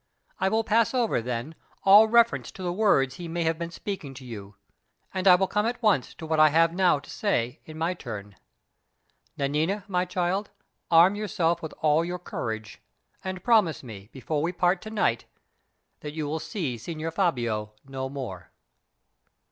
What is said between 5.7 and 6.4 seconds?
once to what